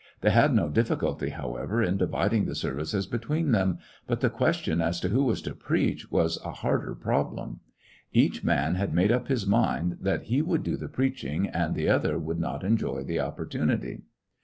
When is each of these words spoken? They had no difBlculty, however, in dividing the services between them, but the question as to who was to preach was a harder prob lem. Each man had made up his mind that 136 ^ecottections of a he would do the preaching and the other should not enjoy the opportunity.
They 0.21 0.31
had 0.31 0.55
no 0.55 0.67
difBlculty, 0.67 1.33
however, 1.33 1.83
in 1.83 1.97
dividing 1.97 2.45
the 2.45 2.55
services 2.55 3.05
between 3.05 3.51
them, 3.51 3.77
but 4.07 4.19
the 4.19 4.31
question 4.31 4.81
as 4.81 4.99
to 5.01 5.09
who 5.09 5.23
was 5.25 5.43
to 5.43 5.53
preach 5.53 6.09
was 6.11 6.39
a 6.43 6.49
harder 6.49 6.95
prob 6.95 7.33
lem. 7.37 7.59
Each 8.11 8.43
man 8.43 8.73
had 8.73 8.95
made 8.95 9.11
up 9.11 9.27
his 9.27 9.45
mind 9.45 9.97
that 10.01 10.21
136 10.21 10.21
^ecottections 10.21 10.21
of 10.21 10.21
a 10.21 10.25
he 10.33 10.41
would 10.41 10.63
do 10.63 10.75
the 10.77 10.91
preaching 10.91 11.47
and 11.49 11.75
the 11.75 11.87
other 11.87 12.13
should 12.19 12.39
not 12.39 12.63
enjoy 12.63 13.03
the 13.03 13.19
opportunity. 13.19 14.01